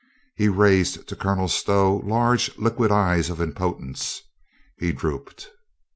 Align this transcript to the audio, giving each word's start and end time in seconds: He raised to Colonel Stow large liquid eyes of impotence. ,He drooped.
He 0.35 0.49
raised 0.49 1.07
to 1.09 1.15
Colonel 1.15 1.47
Stow 1.47 1.97
large 2.03 2.57
liquid 2.57 2.91
eyes 2.91 3.29
of 3.29 3.39
impotence. 3.39 4.23
,He 4.79 4.91
drooped. 4.93 5.51